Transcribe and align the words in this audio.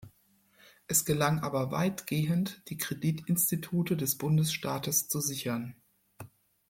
Es 0.87 1.05
gelang 1.05 1.41
aber 1.41 1.69
weitgehend, 1.69 2.63
die 2.69 2.77
Kreditinstitute 2.77 3.95
des 3.95 4.17
Bundesstaates 4.17 5.07
zu 5.07 5.19
sichern. 5.21 5.75